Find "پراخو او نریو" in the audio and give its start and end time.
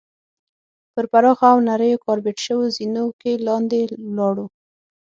1.11-2.03